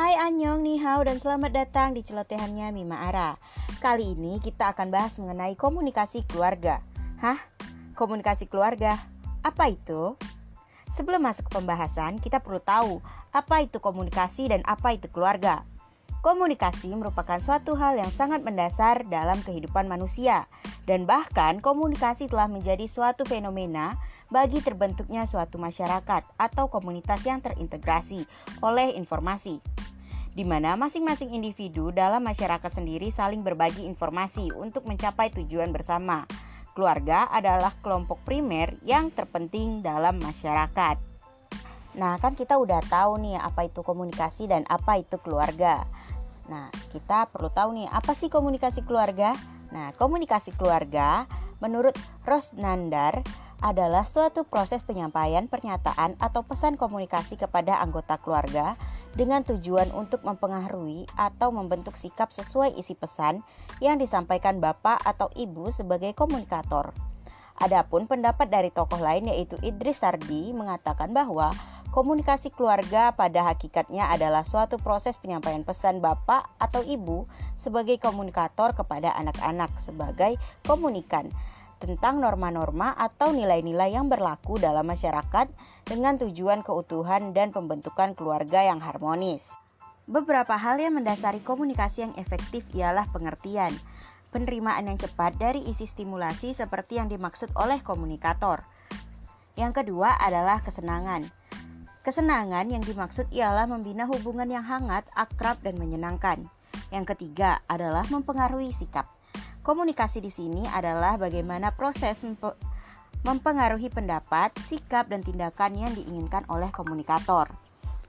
Hai 0.00 0.16
Anyong, 0.16 0.64
Nihao, 0.64 1.04
dan 1.04 1.20
selamat 1.20 1.52
datang 1.52 1.92
di 1.92 2.00
celotehannya 2.00 2.72
Mima 2.72 3.04
Ara 3.12 3.36
Kali 3.84 4.16
ini 4.16 4.40
kita 4.40 4.72
akan 4.72 4.88
bahas 4.88 5.20
mengenai 5.20 5.60
komunikasi 5.60 6.24
keluarga 6.24 6.80
Hah? 7.20 7.36
Komunikasi 7.92 8.48
keluarga? 8.48 8.96
Apa 9.44 9.68
itu? 9.68 10.16
Sebelum 10.88 11.20
masuk 11.20 11.52
ke 11.52 11.60
pembahasan, 11.60 12.16
kita 12.16 12.40
perlu 12.40 12.64
tahu 12.64 13.04
apa 13.36 13.60
itu 13.60 13.76
komunikasi 13.76 14.48
dan 14.48 14.64
apa 14.64 14.96
itu 14.96 15.04
keluarga 15.12 15.68
Komunikasi 16.24 16.96
merupakan 16.96 17.36
suatu 17.36 17.76
hal 17.76 18.00
yang 18.00 18.08
sangat 18.08 18.40
mendasar 18.40 19.04
dalam 19.04 19.44
kehidupan 19.44 19.84
manusia 19.84 20.48
Dan 20.88 21.04
bahkan 21.04 21.60
komunikasi 21.60 22.24
telah 22.32 22.48
menjadi 22.48 22.88
suatu 22.88 23.28
fenomena 23.28 24.00
bagi 24.30 24.62
terbentuknya 24.62 25.26
suatu 25.26 25.58
masyarakat 25.58 26.22
atau 26.38 26.70
komunitas 26.70 27.26
yang 27.26 27.42
terintegrasi 27.42 28.24
oleh 28.62 28.94
informasi 28.94 29.58
di 30.30 30.46
mana 30.46 30.78
masing-masing 30.78 31.34
individu 31.34 31.90
dalam 31.90 32.22
masyarakat 32.22 32.70
sendiri 32.70 33.10
saling 33.10 33.42
berbagi 33.42 33.84
informasi 33.86 34.54
untuk 34.54 34.86
mencapai 34.86 35.34
tujuan 35.34 35.74
bersama. 35.74 36.24
Keluarga 36.70 37.26
adalah 37.34 37.74
kelompok 37.82 38.22
primer 38.22 38.78
yang 38.86 39.10
terpenting 39.10 39.82
dalam 39.82 40.22
masyarakat. 40.22 40.96
Nah, 41.98 42.14
kan 42.22 42.38
kita 42.38 42.54
udah 42.54 42.78
tahu 42.86 43.18
nih 43.18 43.42
apa 43.42 43.66
itu 43.66 43.82
komunikasi 43.82 44.46
dan 44.46 44.62
apa 44.70 45.02
itu 45.02 45.18
keluarga. 45.18 45.82
Nah, 46.46 46.70
kita 46.94 47.26
perlu 47.26 47.50
tahu 47.50 47.74
nih 47.74 47.90
apa 47.90 48.14
sih 48.14 48.30
komunikasi 48.30 48.86
keluarga? 48.86 49.34
Nah, 49.74 49.90
komunikasi 49.98 50.54
keluarga 50.54 51.26
menurut 51.58 51.92
Rosnandar 52.22 53.26
adalah 53.60 54.08
suatu 54.08 54.44
proses 54.48 54.80
penyampaian 54.80 55.44
pernyataan 55.44 56.16
atau 56.16 56.40
pesan 56.40 56.80
komunikasi 56.80 57.36
kepada 57.36 57.76
anggota 57.80 58.16
keluarga 58.16 58.76
dengan 59.12 59.44
tujuan 59.44 59.92
untuk 59.92 60.24
mempengaruhi 60.24 61.04
atau 61.20 61.52
membentuk 61.52 61.96
sikap 61.96 62.32
sesuai 62.32 62.72
isi 62.80 62.96
pesan 62.96 63.44
yang 63.84 64.00
disampaikan 64.00 64.58
bapak 64.64 64.96
atau 65.04 65.28
ibu 65.36 65.68
sebagai 65.68 66.16
komunikator. 66.16 66.92
Adapun 67.60 68.08
pendapat 68.08 68.48
dari 68.48 68.72
tokoh 68.72 68.96
lain 68.96 69.28
yaitu 69.28 69.60
Idris 69.60 70.00
Sardi 70.00 70.56
mengatakan 70.56 71.12
bahwa 71.12 71.52
komunikasi 71.92 72.48
keluarga 72.54 73.12
pada 73.12 73.44
hakikatnya 73.44 74.08
adalah 74.08 74.46
suatu 74.46 74.80
proses 74.80 75.20
penyampaian 75.20 75.60
pesan 75.60 76.00
bapak 76.00 76.48
atau 76.56 76.80
ibu 76.80 77.28
sebagai 77.52 78.00
komunikator 78.00 78.72
kepada 78.72 79.12
anak-anak 79.12 79.76
sebagai 79.76 80.40
komunikan 80.64 81.28
tentang 81.80 82.20
norma-norma 82.20 82.92
atau 82.92 83.32
nilai-nilai 83.32 83.96
yang 83.96 84.12
berlaku 84.12 84.60
dalam 84.60 84.84
masyarakat 84.84 85.48
dengan 85.88 86.20
tujuan 86.20 86.60
keutuhan 86.60 87.32
dan 87.32 87.50
pembentukan 87.56 88.12
keluarga 88.12 88.60
yang 88.60 88.84
harmonis. 88.84 89.56
Beberapa 90.04 90.60
hal 90.60 90.76
yang 90.76 91.00
mendasari 91.00 91.40
komunikasi 91.40 92.04
yang 92.04 92.14
efektif 92.20 92.68
ialah 92.76 93.08
pengertian, 93.08 93.72
penerimaan 94.28 94.92
yang 94.92 94.98
cepat 95.00 95.40
dari 95.40 95.64
isi 95.64 95.88
stimulasi 95.88 96.52
seperti 96.52 97.00
yang 97.00 97.08
dimaksud 97.08 97.50
oleh 97.56 97.80
komunikator. 97.80 98.62
Yang 99.56 99.82
kedua 99.82 100.14
adalah 100.20 100.60
kesenangan. 100.60 101.26
Kesenangan 102.00 102.64
yang 102.72 102.80
dimaksud 102.80 103.28
ialah 103.28 103.68
membina 103.68 104.08
hubungan 104.08 104.48
yang 104.48 104.64
hangat, 104.64 105.04
akrab, 105.12 105.60
dan 105.60 105.76
menyenangkan. 105.76 106.48
Yang 106.88 107.14
ketiga 107.14 107.60
adalah 107.68 108.08
mempengaruhi 108.08 108.72
sikap. 108.72 109.19
Komunikasi 109.70 110.18
di 110.18 110.34
sini 110.34 110.66
adalah 110.66 111.14
bagaimana 111.14 111.70
proses 111.70 112.26
mempengaruhi 113.22 113.86
pendapat, 113.86 114.50
sikap, 114.66 115.06
dan 115.06 115.22
tindakan 115.22 115.78
yang 115.78 115.94
diinginkan 115.94 116.42
oleh 116.50 116.74
komunikator. 116.74 117.46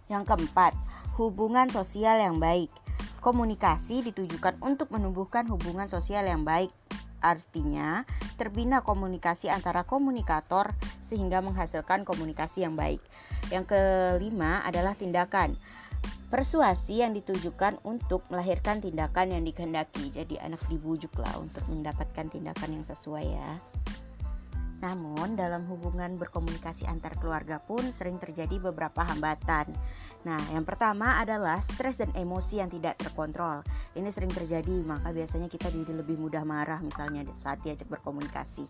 Yang 0.09 0.25
keempat, 0.25 0.73
hubungan 1.21 1.69
sosial 1.69 2.17
yang 2.17 2.41
baik. 2.41 2.73
Komunikasi 3.21 4.01
ditujukan 4.09 4.57
untuk 4.65 4.89
menumbuhkan 4.89 5.45
hubungan 5.53 5.85
sosial 5.85 6.25
yang 6.25 6.41
baik. 6.41 6.73
Artinya, 7.21 8.09
terbina 8.41 8.81
komunikasi 8.81 9.53
antara 9.53 9.85
komunikator 9.85 10.73
sehingga 11.05 11.45
menghasilkan 11.45 12.09
komunikasi 12.09 12.65
yang 12.65 12.73
baik. 12.73 13.05
Yang 13.53 13.69
kelima 13.69 14.65
adalah 14.65 14.97
tindakan. 14.97 15.53
Persuasi 16.31 17.03
yang 17.03 17.11
ditujukan 17.11 17.83
untuk 17.83 18.23
melahirkan 18.31 18.79
tindakan 18.79 19.35
yang 19.35 19.43
dikehendaki. 19.43 20.07
Jadi 20.15 20.39
anak 20.39 20.63
dibujuk 20.71 21.11
lah 21.19 21.35
untuk 21.35 21.67
mendapatkan 21.67 22.31
tindakan 22.31 22.79
yang 22.79 22.85
sesuai 22.87 23.25
ya. 23.35 23.51
Namun 24.81 25.37
dalam 25.37 25.67
hubungan 25.69 26.17
berkomunikasi 26.17 26.89
antar 26.89 27.13
keluarga 27.19 27.59
pun 27.61 27.83
sering 27.91 28.17
terjadi 28.17 28.57
beberapa 28.57 29.05
hambatan. 29.05 29.69
Nah, 30.25 30.41
yang 30.55 30.65
pertama 30.65 31.21
adalah 31.21 31.61
stres 31.61 32.01
dan 32.01 32.09
emosi 32.17 32.63
yang 32.63 32.71
tidak 32.71 32.97
terkontrol. 32.97 33.61
Ini 33.93 34.09
sering 34.09 34.33
terjadi, 34.33 34.81
maka 34.87 35.13
biasanya 35.13 35.51
kita 35.51 35.69
jadi 35.69 35.93
lebih 35.99 36.17
mudah 36.17 36.41
marah 36.41 36.81
misalnya 36.81 37.27
saat 37.37 37.61
diajak 37.61 37.91
berkomunikasi. 37.91 38.65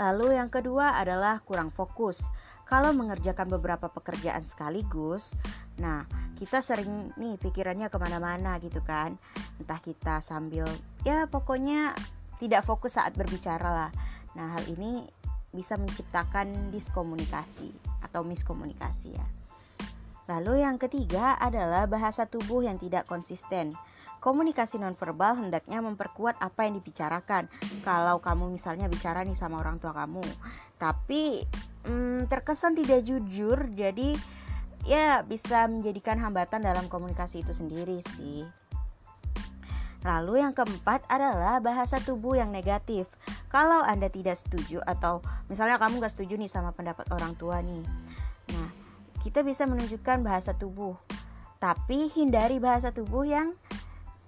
Lalu 0.00 0.40
yang 0.40 0.48
kedua 0.48 0.96
adalah 0.96 1.42
kurang 1.44 1.68
fokus. 1.68 2.32
Kalau 2.72 2.96
mengerjakan 2.96 3.52
beberapa 3.52 3.92
pekerjaan 3.92 4.40
sekaligus, 4.40 5.36
nah 5.76 6.08
kita 6.40 6.64
sering 6.64 7.12
nih 7.20 7.36
pikirannya 7.36 7.92
ke 7.92 8.00
mana-mana 8.00 8.56
gitu 8.64 8.80
kan. 8.80 9.20
Entah 9.60 9.76
kita 9.76 10.24
sambil 10.24 10.64
ya 11.04 11.28
pokoknya 11.28 11.92
tidak 12.40 12.64
fokus 12.64 12.96
saat 12.96 13.12
berbicara 13.12 13.68
lah. 13.68 13.90
Nah 14.32 14.56
hal 14.56 14.64
ini 14.72 15.04
bisa 15.52 15.76
menciptakan 15.76 16.72
diskomunikasi 16.72 17.68
atau 18.08 18.24
miskomunikasi 18.24 19.20
ya. 19.20 19.26
Lalu 20.32 20.64
yang 20.64 20.80
ketiga 20.80 21.36
adalah 21.36 21.84
bahasa 21.84 22.24
tubuh 22.24 22.64
yang 22.64 22.80
tidak 22.80 23.04
konsisten. 23.04 23.68
Komunikasi 24.24 24.80
nonverbal 24.80 25.36
hendaknya 25.36 25.84
memperkuat 25.84 26.40
apa 26.40 26.64
yang 26.64 26.80
dibicarakan. 26.80 27.52
Kalau 27.84 28.16
kamu 28.24 28.48
misalnya 28.48 28.88
bicara 28.88 29.28
nih 29.28 29.36
sama 29.36 29.60
orang 29.60 29.76
tua 29.76 29.92
kamu, 29.92 30.24
tapi 30.80 31.44
hmm, 31.86 32.30
terkesan 32.30 32.78
tidak 32.78 33.06
jujur, 33.06 33.58
jadi 33.74 34.14
ya 34.82 35.22
bisa 35.22 35.70
menjadikan 35.70 36.18
hambatan 36.18 36.66
dalam 36.66 36.90
komunikasi 36.90 37.46
itu 37.46 37.54
sendiri 37.54 38.02
sih. 38.18 38.46
Lalu 40.02 40.42
yang 40.42 40.50
keempat 40.50 41.06
adalah 41.06 41.62
bahasa 41.62 42.02
tubuh 42.02 42.34
yang 42.34 42.50
negatif. 42.50 43.06
Kalau 43.46 43.86
Anda 43.86 44.10
tidak 44.10 44.34
setuju 44.34 44.82
atau 44.82 45.22
misalnya 45.46 45.78
kamu 45.78 46.02
gak 46.02 46.10
setuju 46.10 46.34
nih 46.34 46.50
sama 46.50 46.74
pendapat 46.74 47.06
orang 47.14 47.38
tua 47.38 47.62
nih. 47.62 47.86
Nah, 48.50 48.68
kita 49.22 49.46
bisa 49.46 49.62
menunjukkan 49.62 50.26
bahasa 50.26 50.58
tubuh. 50.58 50.98
Tapi 51.62 52.10
hindari 52.10 52.58
bahasa 52.58 52.90
tubuh 52.90 53.22
yang 53.22 53.54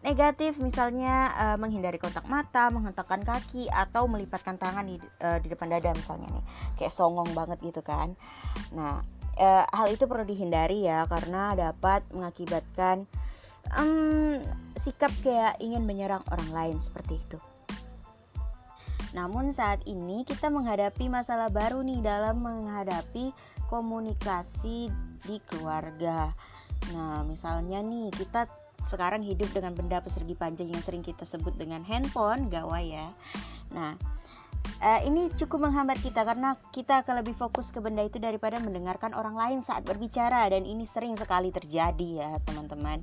negatif 0.05 0.61
misalnya 0.61 1.33
uh, 1.33 1.57
menghindari 1.57 1.97
kontak 1.97 2.29
mata, 2.29 2.69
menghentakkan 2.69 3.25
kaki 3.25 3.73
atau 3.73 4.05
melipatkan 4.05 4.61
tangan 4.61 4.85
di, 4.85 5.01
uh, 5.25 5.41
di 5.41 5.49
depan 5.49 5.73
dada 5.73 5.97
misalnya 5.97 6.29
nih. 6.29 6.45
Kayak 6.77 6.93
songong 6.93 7.33
banget 7.33 7.59
gitu 7.65 7.81
kan. 7.81 8.13
Nah, 8.77 9.01
e, 9.35 9.49
hal 9.71 9.87
itu 9.91 10.07
perlu 10.07 10.23
dihindari 10.27 10.87
ya 10.87 11.07
karena 11.11 11.55
dapat 11.55 12.07
mengakibatkan 12.15 13.07
um, 13.75 14.39
sikap 14.77 15.11
kayak 15.23 15.59
ingin 15.59 15.83
menyerang 15.87 16.23
orang 16.31 16.51
lain 16.53 16.77
seperti 16.79 17.19
itu. 17.19 17.39
Namun 19.15 19.55
saat 19.55 19.83
ini 19.87 20.27
kita 20.27 20.51
menghadapi 20.51 21.07
masalah 21.07 21.47
baru 21.49 21.87
nih 21.87 22.03
dalam 22.03 22.43
menghadapi 22.43 23.31
komunikasi 23.71 24.91
di 25.23 25.37
keluarga. 25.47 26.35
Nah, 26.93 27.23
misalnya 27.23 27.81
nih 27.81 28.11
kita 28.11 28.51
sekarang 28.85 29.25
hidup 29.25 29.51
dengan 29.53 29.73
benda 29.73 30.01
persegi 30.01 30.37
panjang 30.37 30.71
yang 30.73 30.83
sering 30.85 31.03
kita 31.05 31.25
sebut 31.25 31.57
dengan 31.57 31.83
handphone, 31.85 32.49
gawai 32.53 32.85
ya. 32.85 33.09
Nah, 33.73 33.97
uh, 34.81 35.01
ini 35.05 35.31
cukup 35.37 35.69
menghambat 35.69 36.01
kita 36.01 36.25
karena 36.25 36.57
kita 36.73 37.05
akan 37.05 37.25
lebih 37.25 37.37
fokus 37.37 37.71
ke 37.71 37.79
benda 37.81 38.03
itu 38.05 38.17
daripada 38.21 38.59
mendengarkan 38.61 39.13
orang 39.13 39.37
lain 39.37 39.59
saat 39.61 39.85
berbicara 39.85 40.49
dan 40.51 40.65
ini 40.65 40.89
sering 40.89 41.15
sekali 41.15 41.53
terjadi 41.53 42.09
ya 42.25 42.31
teman-teman. 42.45 43.01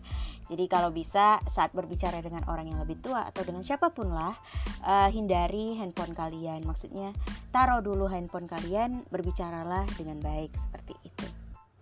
Jadi 0.52 0.66
kalau 0.68 0.92
bisa 0.92 1.40
saat 1.48 1.72
berbicara 1.72 2.20
dengan 2.20 2.44
orang 2.52 2.68
yang 2.68 2.80
lebih 2.84 3.00
tua 3.00 3.24
atau 3.24 3.48
dengan 3.48 3.64
siapa 3.64 3.94
pun 3.94 4.12
lah 4.12 4.36
uh, 4.84 5.08
hindari 5.08 5.80
handphone 5.80 6.12
kalian. 6.12 6.66
Maksudnya 6.68 7.16
taruh 7.56 7.80
dulu 7.80 8.10
handphone 8.12 8.50
kalian, 8.50 9.08
berbicaralah 9.08 9.88
dengan 9.96 10.20
baik 10.20 10.52
seperti 10.58 10.94
itu. 11.08 11.41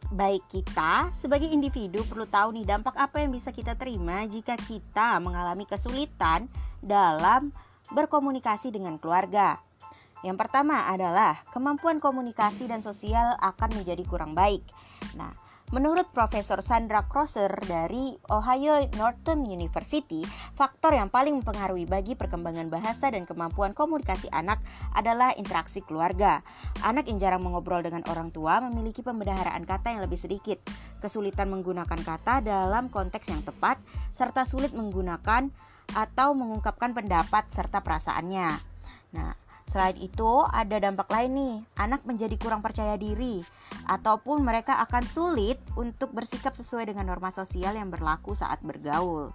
Baik 0.09 0.41
kita 0.49 1.13
sebagai 1.13 1.45
individu 1.45 2.01
perlu 2.09 2.25
tahu 2.25 2.57
nih 2.57 2.65
dampak 2.65 2.97
apa 2.97 3.21
yang 3.21 3.29
bisa 3.29 3.53
kita 3.53 3.77
terima 3.77 4.25
jika 4.25 4.57
kita 4.57 5.21
mengalami 5.21 5.69
kesulitan 5.69 6.49
dalam 6.81 7.53
berkomunikasi 7.93 8.73
dengan 8.73 8.97
keluarga. 8.97 9.61
Yang 10.25 10.41
pertama 10.41 10.89
adalah 10.89 11.37
kemampuan 11.53 12.01
komunikasi 12.01 12.65
dan 12.65 12.81
sosial 12.81 13.37
akan 13.37 13.69
menjadi 13.77 14.01
kurang 14.09 14.33
baik. 14.33 14.65
Nah, 15.13 15.31
Menurut 15.69 16.09
Profesor 16.09 16.65
Sandra 16.65 17.05
Crosser 17.05 17.53
dari 17.69 18.17
Ohio 18.33 18.81
Northern 18.97 19.45
University, 19.45 20.25
faktor 20.57 20.97
yang 20.97 21.13
paling 21.13 21.45
mempengaruhi 21.45 21.85
bagi 21.85 22.17
perkembangan 22.17 22.73
bahasa 22.73 23.13
dan 23.13 23.29
kemampuan 23.29 23.77
komunikasi 23.77 24.33
anak 24.33 24.57
adalah 24.97 25.29
interaksi 25.37 25.85
keluarga. 25.85 26.41
Anak 26.81 27.05
yang 27.05 27.21
jarang 27.21 27.45
mengobrol 27.45 27.85
dengan 27.85 28.01
orang 28.09 28.33
tua 28.33 28.57
memiliki 28.65 29.05
pembendaharaan 29.05 29.61
kata 29.69 29.93
yang 29.93 30.01
lebih 30.01 30.17
sedikit. 30.17 30.57
kesulitan 30.99 31.47
menggunakan 31.47 31.95
kata 32.03 32.43
dalam 32.43 32.91
konteks 32.91 33.31
yang 33.31 33.39
tepat, 33.39 33.79
serta 34.11 34.43
sulit 34.43 34.75
menggunakan 34.75 35.47
atau 35.95 36.35
mengungkapkan 36.35 36.91
pendapat 36.91 37.47
serta 37.47 37.79
perasaannya. 37.79 38.49
Nah, 39.15 39.31
selain 39.69 39.93
itu 40.01 40.41
ada 40.49 40.81
dampak 40.81 41.05
lain 41.13 41.31
nih, 41.37 41.55
anak 41.77 42.01
menjadi 42.09 42.33
kurang 42.41 42.65
percaya 42.65 42.97
diri 42.97 43.45
ataupun 43.85 44.41
mereka 44.41 44.81
akan 44.81 45.05
sulit 45.05 45.61
untuk 45.77 46.09
bersikap 46.09 46.57
sesuai 46.57 46.89
dengan 46.89 47.05
norma 47.05 47.29
sosial 47.29 47.77
yang 47.77 47.93
berlaku 47.93 48.33
saat 48.33 48.65
bergaul. 48.65 49.29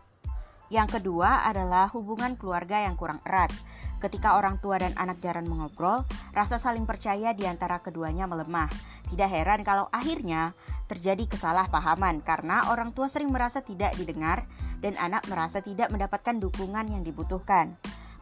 Yang 0.75 0.99
kedua 0.99 1.47
adalah 1.47 1.87
hubungan 1.95 2.35
keluarga 2.35 2.83
yang 2.83 2.99
kurang 2.99 3.23
erat. 3.23 3.55
Ketika 4.03 4.35
orang 4.35 4.59
tua 4.59 4.83
dan 4.83 4.91
anak 4.99 5.23
jarang 5.23 5.47
mengobrol, 5.47 6.03
rasa 6.35 6.59
saling 6.59 6.83
percaya 6.83 7.31
di 7.31 7.47
antara 7.47 7.79
keduanya 7.79 8.27
melemah. 8.27 8.67
Tidak 9.07 9.31
heran 9.31 9.63
kalau 9.63 9.87
akhirnya 9.95 10.51
terjadi 10.91 11.31
kesalahpahaman 11.31 12.27
karena 12.27 12.75
orang 12.75 12.91
tua 12.91 13.07
sering 13.07 13.31
merasa 13.31 13.63
tidak 13.63 13.95
didengar 13.97 14.45
dan 14.83 14.99
anak 15.01 15.25
merasa 15.31 15.65
tidak 15.65 15.89
mendapatkan 15.95 16.37
dukungan 16.43 16.91
yang 16.91 17.01
dibutuhkan. 17.07 17.73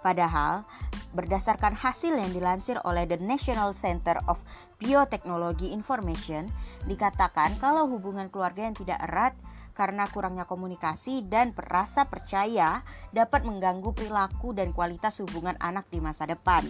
Padahal, 0.02 0.66
berdasarkan 1.12 1.76
hasil 1.76 2.16
yang 2.16 2.32
dilansir 2.32 2.80
oleh 2.84 3.04
The 3.04 3.20
National 3.20 3.76
Center 3.76 4.16
of 4.28 4.40
Biotechnology 4.80 5.70
Information, 5.72 6.48
dikatakan 6.88 7.56
kalau 7.60 7.88
hubungan 7.88 8.32
keluarga 8.32 8.66
yang 8.66 8.76
tidak 8.76 8.98
erat 9.04 9.36
karena 9.72 10.04
kurangnya 10.08 10.44
komunikasi 10.44 11.24
dan 11.28 11.56
perasa 11.56 12.04
percaya 12.04 12.84
dapat 13.12 13.48
mengganggu 13.48 13.92
perilaku 13.96 14.52
dan 14.52 14.72
kualitas 14.76 15.20
hubungan 15.24 15.56
anak 15.60 15.88
di 15.88 16.00
masa 16.00 16.28
depan. 16.28 16.68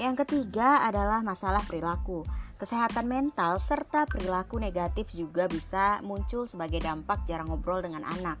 Yang 0.00 0.24
ketiga 0.24 0.84
adalah 0.88 1.20
masalah 1.20 1.60
perilaku. 1.64 2.24
Kesehatan 2.56 3.10
mental 3.10 3.58
serta 3.58 4.06
perilaku 4.06 4.56
negatif 4.62 5.10
juga 5.12 5.50
bisa 5.50 5.98
muncul 6.06 6.46
sebagai 6.46 6.78
dampak 6.78 7.26
jarang 7.26 7.50
ngobrol 7.50 7.82
dengan 7.82 8.06
anak. 8.06 8.38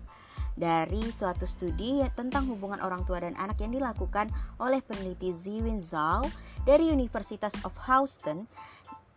Dari 0.52 1.08
suatu 1.08 1.48
studi 1.48 2.04
tentang 2.12 2.44
hubungan 2.52 2.80
orang 2.84 3.08
tua 3.08 3.24
dan 3.24 3.32
anak 3.40 3.60
yang 3.64 3.72
dilakukan 3.72 4.28
oleh 4.60 4.84
peneliti 4.84 5.32
Ziwin 5.32 5.80
Zhao 5.80 6.28
dari 6.68 6.92
Universitas 6.92 7.56
of 7.64 7.72
Houston, 7.88 8.44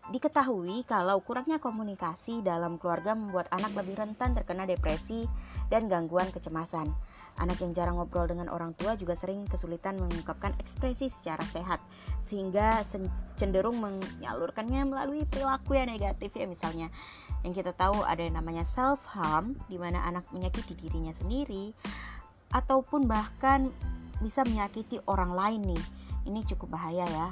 Diketahui 0.06 0.86
kalau 0.86 1.18
kurangnya 1.26 1.58
komunikasi 1.58 2.46
dalam 2.46 2.78
keluarga 2.78 3.18
membuat 3.18 3.50
anak 3.50 3.74
lebih 3.74 3.98
rentan 3.98 4.38
terkena 4.38 4.70
depresi 4.70 5.26
dan 5.74 5.90
gangguan 5.90 6.30
kecemasan. 6.30 6.94
Anak 7.42 7.58
yang 7.66 7.74
jarang 7.74 7.98
ngobrol 7.98 8.30
dengan 8.30 8.54
orang 8.54 8.78
tua 8.78 8.94
juga 8.94 9.18
sering 9.18 9.50
kesulitan 9.50 9.98
mengungkapkan 9.98 10.54
ekspresi 10.62 11.10
secara 11.10 11.42
sehat, 11.42 11.82
sehingga 12.22 12.86
cenderung 13.34 13.82
menyalurkannya 13.82 14.86
melalui 14.86 15.26
perilaku 15.26 15.74
yang 15.74 15.90
negatif 15.90 16.38
ya 16.38 16.46
misalnya. 16.46 16.94
Yang 17.46 17.62
kita 17.62 17.72
tahu 17.78 18.02
ada 18.02 18.26
yang 18.26 18.42
namanya 18.42 18.66
self 18.66 19.06
harm, 19.06 19.54
di 19.70 19.78
mana 19.78 20.02
anak 20.10 20.26
menyakiti 20.34 20.74
dirinya 20.74 21.14
sendiri, 21.14 21.70
ataupun 22.50 23.06
bahkan 23.06 23.70
bisa 24.18 24.42
menyakiti 24.42 24.98
orang 25.06 25.38
lain 25.38 25.62
nih. 25.78 25.84
Ini 26.26 26.42
cukup 26.50 26.74
bahaya 26.74 27.06
ya. 27.06 27.30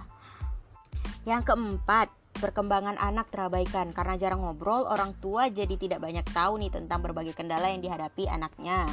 Yang 1.25 1.49
keempat, 1.49 2.13
perkembangan 2.37 3.01
anak 3.01 3.33
terabaikan 3.33 3.89
karena 3.89 4.13
jarang 4.21 4.45
ngobrol, 4.45 4.85
orang 4.85 5.17
tua 5.17 5.49
jadi 5.49 5.73
tidak 5.81 6.05
banyak 6.05 6.25
tahu 6.29 6.61
nih 6.61 6.69
tentang 6.69 7.01
berbagai 7.01 7.33
kendala 7.33 7.73
yang 7.73 7.81
dihadapi 7.81 8.29
anaknya. 8.29 8.85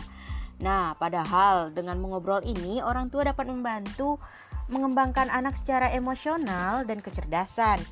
Nah, 0.61 0.93
padahal 0.97 1.73
dengan 1.73 1.97
mengobrol 2.01 2.45
ini 2.45 2.85
orang 2.85 3.09
tua 3.09 3.29
dapat 3.29 3.49
membantu 3.49 4.21
mengembangkan 4.71 5.29
anak 5.29 5.59
secara 5.59 5.91
emosional 5.91 6.87
dan 6.87 7.03
kecerdasan. 7.03 7.83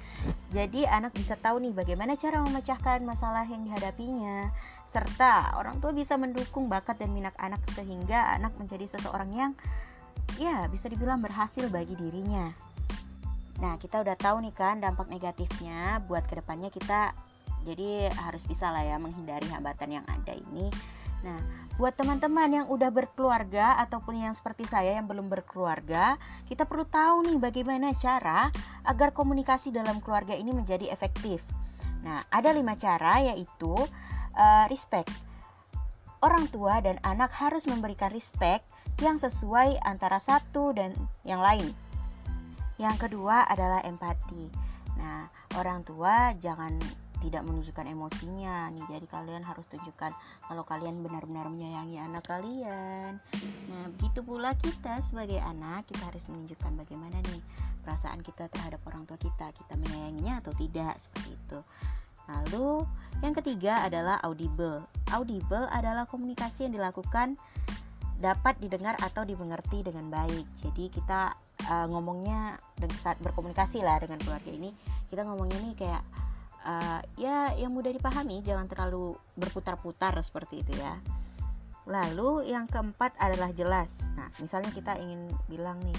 Jadi 0.54 0.86
anak 0.86 1.12
bisa 1.12 1.34
tahu 1.36 1.58
nih 1.60 1.74
bagaimana 1.74 2.14
cara 2.14 2.40
memecahkan 2.40 3.02
masalah 3.02 3.44
yang 3.44 3.66
dihadapinya, 3.66 4.48
serta 4.86 5.58
orang 5.58 5.82
tua 5.82 5.92
bisa 5.92 6.14
mendukung 6.14 6.70
bakat 6.70 7.02
dan 7.02 7.12
minat 7.12 7.34
anak 7.42 7.60
sehingga 7.74 8.38
anak 8.38 8.54
menjadi 8.56 8.86
seseorang 8.86 9.30
yang 9.34 9.52
ya 10.38 10.70
bisa 10.70 10.86
dibilang 10.86 11.18
berhasil 11.18 11.66
bagi 11.68 11.98
dirinya. 11.98 12.48
Nah, 13.58 13.74
kita 13.76 13.98
udah 14.00 14.14
tahu 14.14 14.38
nih 14.46 14.54
kan 14.54 14.78
dampak 14.78 15.10
negatifnya 15.10 15.98
buat 16.06 16.24
ke 16.30 16.38
depannya 16.38 16.70
kita 16.70 17.10
jadi 17.66 18.08
harus 18.14 18.46
bisa 18.46 18.70
lah 18.70 18.86
ya 18.86 18.96
menghindari 19.02 19.50
hambatan 19.50 19.98
yang 19.98 20.06
ada 20.06 20.32
ini. 20.32 20.70
Nah, 21.26 21.67
buat 21.78 21.94
teman-teman 21.94 22.50
yang 22.50 22.66
udah 22.66 22.90
berkeluarga 22.90 23.78
ataupun 23.86 24.18
yang 24.18 24.34
seperti 24.34 24.66
saya 24.66 24.98
yang 24.98 25.06
belum 25.06 25.30
berkeluarga, 25.30 26.18
kita 26.50 26.66
perlu 26.66 26.82
tahu 26.82 27.30
nih 27.30 27.38
bagaimana 27.38 27.94
cara 27.94 28.50
agar 28.82 29.14
komunikasi 29.14 29.70
dalam 29.70 30.02
keluarga 30.02 30.34
ini 30.34 30.50
menjadi 30.50 30.90
efektif. 30.90 31.38
Nah, 32.02 32.26
ada 32.34 32.50
lima 32.50 32.74
cara 32.74 33.22
yaitu 33.22 33.78
uh, 34.34 34.66
respect. 34.66 35.06
Orang 36.18 36.50
tua 36.50 36.82
dan 36.82 36.98
anak 37.06 37.30
harus 37.30 37.70
memberikan 37.70 38.10
respect 38.10 38.66
yang 38.98 39.14
sesuai 39.14 39.78
antara 39.86 40.18
satu 40.18 40.74
dan 40.74 40.90
yang 41.22 41.38
lain. 41.38 41.70
Yang 42.82 43.06
kedua 43.06 43.46
adalah 43.46 43.86
empati. 43.86 44.50
Nah, 44.98 45.30
orang 45.54 45.86
tua 45.86 46.34
jangan 46.42 46.74
tidak 47.22 47.42
menunjukkan 47.44 47.86
emosinya. 47.86 48.70
Nih 48.74 48.84
jadi 48.86 49.06
kalian 49.06 49.42
harus 49.42 49.66
tunjukkan 49.70 50.12
kalau 50.46 50.62
kalian 50.64 51.02
benar-benar 51.02 51.50
menyayangi 51.50 51.96
anak 51.98 52.24
kalian. 52.26 53.18
Nah 53.70 53.84
begitu 53.98 54.20
pula 54.22 54.54
kita 54.58 55.02
sebagai 55.02 55.38
anak 55.42 55.86
kita 55.90 56.08
harus 56.08 56.26
menunjukkan 56.30 56.72
bagaimana 56.78 57.18
nih 57.32 57.40
perasaan 57.82 58.20
kita 58.22 58.50
terhadap 58.50 58.82
orang 58.86 59.04
tua 59.04 59.18
kita. 59.18 59.50
Kita 59.54 59.74
menyayanginya 59.76 60.40
atau 60.44 60.52
tidak 60.54 60.98
seperti 60.98 61.34
itu. 61.34 61.58
Lalu 62.28 62.84
yang 63.24 63.34
ketiga 63.34 63.88
adalah 63.88 64.20
audible. 64.22 64.84
Audible 65.10 65.64
adalah 65.72 66.04
komunikasi 66.04 66.68
yang 66.68 66.76
dilakukan 66.76 67.40
dapat 68.18 68.58
didengar 68.58 68.98
atau 69.00 69.24
dimengerti 69.24 69.86
dengan 69.86 70.10
baik. 70.10 70.44
Jadi 70.60 70.90
kita 70.92 71.32
uh, 71.66 71.86
ngomongnya 71.88 72.58
saat 72.98 73.16
berkomunikasi 73.22 73.82
lah 73.82 73.98
dengan 74.02 74.18
keluarga 74.22 74.50
ini 74.50 74.70
kita 75.08 75.24
ngomongnya 75.24 75.58
nih 75.64 75.74
kayak 75.74 76.02
uh, 76.64 77.00
ya 77.18 77.54
yang 77.54 77.74
mudah 77.74 77.92
dipahami 77.92 78.42
jangan 78.42 78.66
terlalu 78.66 79.14
berputar-putar 79.38 80.16
seperti 80.22 80.64
itu 80.66 80.74
ya. 80.78 80.98
Lalu 81.88 82.52
yang 82.52 82.68
keempat 82.68 83.16
adalah 83.16 83.52
jelas. 83.54 84.08
Nah 84.16 84.28
misalnya 84.42 84.72
kita 84.74 84.96
ingin 84.98 85.28
bilang 85.48 85.78
nih 85.84 85.96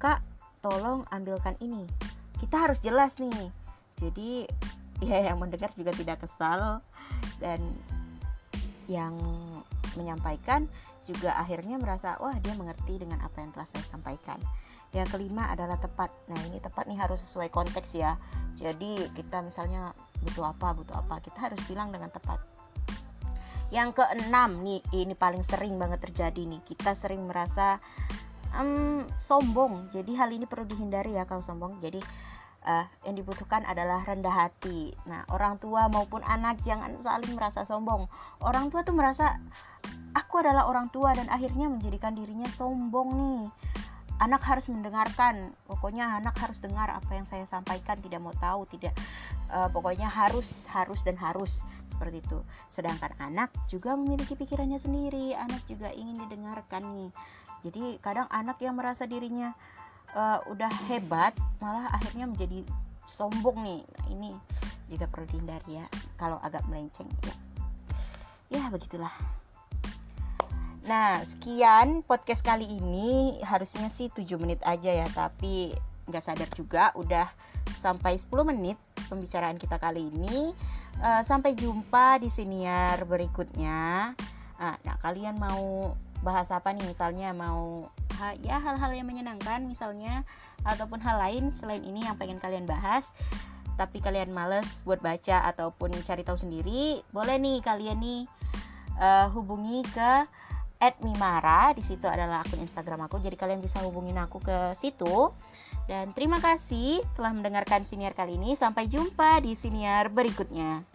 kak 0.00 0.20
tolong 0.60 1.06
ambilkan 1.12 1.54
ini. 1.60 1.86
Kita 2.38 2.68
harus 2.68 2.82
jelas 2.82 3.16
nih. 3.18 3.48
Jadi 3.98 4.44
ya 5.08 5.32
yang 5.32 5.40
mendengar 5.40 5.72
juga 5.74 5.94
tidak 5.94 6.24
kesal. 6.24 6.82
Dan 7.40 7.60
yang 8.84 9.16
menyampaikan 9.96 10.68
juga 11.04 11.36
akhirnya 11.36 11.76
merasa 11.76 12.16
wah 12.20 12.36
dia 12.40 12.56
mengerti 12.56 13.00
dengan 13.00 13.20
apa 13.20 13.44
yang 13.44 13.52
telah 13.52 13.68
saya 13.68 13.84
sampaikan 13.84 14.40
yang 14.94 15.10
kelima 15.10 15.50
adalah 15.50 15.74
tepat. 15.74 16.14
Nah 16.30 16.38
ini 16.46 16.62
tepat 16.62 16.86
nih 16.86 16.94
harus 16.94 17.18
sesuai 17.18 17.50
konteks 17.50 17.98
ya. 17.98 18.14
Jadi 18.54 19.10
kita 19.18 19.42
misalnya 19.42 19.90
butuh 20.22 20.54
apa 20.54 20.70
butuh 20.70 20.94
apa 20.94 21.18
kita 21.18 21.50
harus 21.50 21.58
bilang 21.66 21.90
dengan 21.90 22.14
tepat. 22.14 22.38
Yang 23.74 23.98
keenam 23.98 24.62
nih 24.62 24.78
ini 24.94 25.18
paling 25.18 25.42
sering 25.42 25.74
banget 25.82 26.06
terjadi 26.06 26.46
nih. 26.46 26.62
Kita 26.62 26.94
sering 26.94 27.26
merasa 27.26 27.82
um, 28.54 29.02
sombong. 29.18 29.90
Jadi 29.90 30.14
hal 30.14 30.30
ini 30.30 30.46
perlu 30.46 30.62
dihindari 30.62 31.18
ya 31.18 31.26
kalau 31.26 31.42
sombong. 31.42 31.82
Jadi 31.82 31.98
uh, 32.62 32.86
yang 33.02 33.18
dibutuhkan 33.18 33.66
adalah 33.66 33.98
rendah 34.06 34.46
hati. 34.46 34.94
Nah, 35.10 35.26
orang 35.34 35.58
tua 35.58 35.90
maupun 35.90 36.22
anak 36.22 36.62
jangan 36.62 36.94
saling 37.02 37.34
merasa 37.34 37.66
sombong. 37.66 38.06
Orang 38.46 38.70
tua 38.70 38.86
tuh 38.86 38.94
merasa 38.94 39.42
aku 40.14 40.38
adalah 40.38 40.70
orang 40.70 40.86
tua 40.94 41.10
dan 41.18 41.26
akhirnya 41.26 41.66
menjadikan 41.66 42.14
dirinya 42.14 42.46
sombong 42.46 43.10
nih 43.18 43.42
anak 44.24 44.40
harus 44.40 44.72
mendengarkan. 44.72 45.52
Pokoknya 45.68 46.08
anak 46.16 46.32
harus 46.40 46.58
dengar 46.64 46.88
apa 46.88 47.12
yang 47.12 47.28
saya 47.28 47.44
sampaikan. 47.44 48.00
Tidak 48.00 48.16
mau 48.16 48.32
tahu 48.40 48.64
tidak. 48.72 48.96
Uh, 49.52 49.68
pokoknya 49.68 50.08
harus 50.08 50.64
harus 50.72 51.04
dan 51.04 51.20
harus. 51.20 51.60
Seperti 51.84 52.24
itu. 52.24 52.40
Sedangkan 52.72 53.12
anak 53.20 53.52
juga 53.68 53.92
memiliki 53.94 54.32
pikirannya 54.32 54.80
sendiri. 54.80 55.36
Anak 55.36 55.62
juga 55.68 55.92
ingin 55.92 56.16
didengarkan 56.24 56.82
nih. 56.96 57.10
Jadi 57.68 57.84
kadang 58.00 58.26
anak 58.32 58.56
yang 58.64 58.74
merasa 58.74 59.04
dirinya 59.04 59.52
uh, 60.16 60.40
udah 60.48 60.72
hebat 60.88 61.36
malah 61.60 61.92
akhirnya 61.92 62.24
menjadi 62.24 62.64
sombong 63.04 63.60
nih. 63.60 63.82
Nah, 63.84 64.06
ini 64.08 64.30
juga 64.88 65.04
perlu 65.12 65.28
dihindari 65.28 65.84
ya. 65.84 65.86
Kalau 66.16 66.40
agak 66.40 66.64
melenceng 66.72 67.06
ya. 67.28 67.36
Ya 68.52 68.64
begitulah 68.72 69.12
Nah, 70.84 71.24
sekian 71.24 72.04
podcast 72.04 72.44
kali 72.44 72.68
ini. 72.68 73.40
Harusnya 73.40 73.88
sih 73.88 74.12
7 74.12 74.36
menit 74.36 74.60
aja 74.68 74.92
ya, 74.92 75.08
tapi 75.08 75.72
nggak 76.04 76.20
sadar 76.20 76.48
juga 76.52 76.92
udah 76.92 77.24
sampai 77.72 78.20
10 78.20 78.44
menit 78.44 78.76
pembicaraan 79.08 79.56
kita 79.56 79.80
kali 79.80 80.12
ini. 80.12 80.52
Uh, 81.00 81.24
sampai 81.24 81.56
jumpa 81.56 82.20
di 82.20 82.28
siniar 82.28 83.08
berikutnya. 83.08 84.12
Nah, 84.60 84.76
nah, 84.84 84.96
kalian 85.00 85.40
mau 85.40 85.96
bahas 86.20 86.52
apa 86.52 86.76
nih? 86.76 86.84
Misalnya 86.84 87.32
mau 87.32 87.88
ha, 88.20 88.36
ya 88.44 88.60
hal-hal 88.60 88.92
yang 88.92 89.08
menyenangkan 89.08 89.64
misalnya 89.64 90.20
ataupun 90.68 91.00
hal 91.00 91.16
lain 91.16 91.48
selain 91.48 91.80
ini 91.80 92.04
yang 92.04 92.20
pengen 92.20 92.36
kalian 92.36 92.68
bahas 92.68 93.16
tapi 93.74 93.98
kalian 93.98 94.30
males 94.30 94.86
buat 94.86 95.02
baca 95.02 95.50
ataupun 95.50 95.90
cari 96.06 96.22
tahu 96.22 96.38
sendiri, 96.38 97.02
boleh 97.10 97.42
nih 97.42 97.58
kalian 97.58 97.98
nih 97.98 98.22
uh, 99.02 99.26
hubungi 99.34 99.82
ke 99.90 100.30
@mimara. 101.00 101.72
Di 101.72 101.80
situ 101.80 102.04
adalah 102.04 102.44
akun 102.44 102.60
Instagram 102.60 103.08
aku. 103.08 103.20
Jadi 103.22 103.36
kalian 103.38 103.60
bisa 103.64 103.80
hubungin 103.80 104.20
aku 104.20 104.40
ke 104.42 104.76
situ. 104.76 105.32
Dan 105.84 106.16
terima 106.16 106.40
kasih 106.40 107.00
telah 107.16 107.32
mendengarkan 107.32 107.84
siniar 107.84 108.16
kali 108.16 108.36
ini. 108.36 108.56
Sampai 108.56 108.88
jumpa 108.88 109.40
di 109.40 109.52
siniar 109.56 110.08
berikutnya. 110.12 110.93